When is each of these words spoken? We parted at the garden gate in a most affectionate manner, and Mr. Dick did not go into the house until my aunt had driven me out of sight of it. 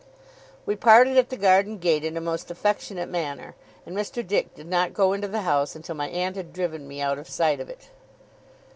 We 0.65 0.75
parted 0.75 1.15
at 1.19 1.29
the 1.29 1.37
garden 1.37 1.77
gate 1.77 2.03
in 2.03 2.17
a 2.17 2.21
most 2.21 2.49
affectionate 2.49 3.07
manner, 3.07 3.53
and 3.85 3.95
Mr. 3.95 4.25
Dick 4.25 4.55
did 4.55 4.65
not 4.65 4.95
go 4.95 5.13
into 5.13 5.27
the 5.27 5.41
house 5.41 5.75
until 5.75 5.93
my 5.93 6.07
aunt 6.09 6.35
had 6.35 6.53
driven 6.53 6.87
me 6.87 6.99
out 7.01 7.19
of 7.19 7.29
sight 7.29 7.59
of 7.59 7.69
it. 7.69 7.89